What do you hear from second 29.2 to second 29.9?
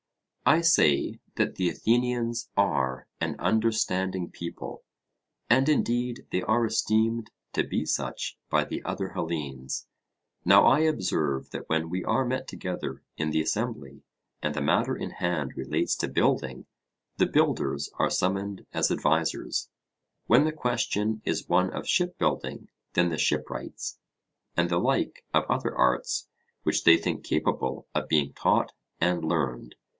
learned.